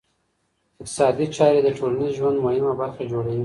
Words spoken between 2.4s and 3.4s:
مهمه برخه جوړوي.